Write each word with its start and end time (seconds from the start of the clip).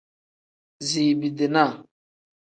Ziibi-dinaa. 0.87 1.73